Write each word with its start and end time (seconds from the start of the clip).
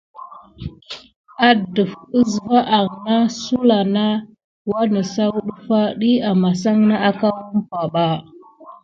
Adef 1.49 1.91
əsva 2.19 2.59
aŋ 2.77 2.87
na 3.05 3.15
sulà 3.41 3.79
nà 3.95 4.05
wanəsaw 4.69 5.33
ɗəffa 5.45 5.79
ɗiy 5.99 6.17
amasan 6.29 6.77
na 6.89 6.95
akaw 7.09 7.35
umpa 7.55 7.79
ɓa. 7.93 8.05